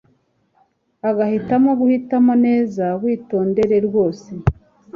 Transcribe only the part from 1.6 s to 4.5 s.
guhitamo neza Witondere rwose